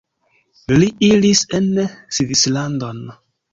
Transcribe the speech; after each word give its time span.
Li 0.83 0.87
iris 1.09 1.43
en 1.59 1.69
Svislandon. 2.19 3.07